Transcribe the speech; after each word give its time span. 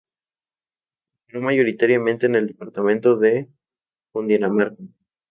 Operó 1.27 1.43
mayoritariamente 1.43 2.25
en 2.25 2.33
el 2.33 2.47
departamento 2.47 3.17
de 3.17 3.49
Cundinamarca. 4.11 4.81